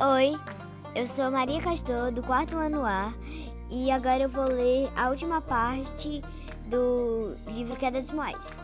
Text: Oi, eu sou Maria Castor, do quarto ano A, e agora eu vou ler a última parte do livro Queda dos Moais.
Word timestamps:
Oi, 0.00 0.38
eu 0.94 1.08
sou 1.08 1.28
Maria 1.28 1.60
Castor, 1.60 2.12
do 2.12 2.22
quarto 2.22 2.56
ano 2.56 2.86
A, 2.86 3.12
e 3.68 3.90
agora 3.90 4.22
eu 4.22 4.28
vou 4.28 4.44
ler 4.44 4.88
a 4.94 5.08
última 5.08 5.40
parte 5.40 6.22
do 6.66 7.34
livro 7.48 7.74
Queda 7.74 8.00
dos 8.00 8.12
Moais. 8.12 8.60